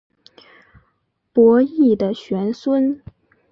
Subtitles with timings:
[1.31, 3.03] 伯益的玄孙。